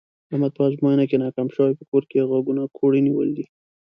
[0.31, 3.45] احمد په ازموینه کې ناکام شوی، په کور کې یې غوږونه کوړی نیولي دي.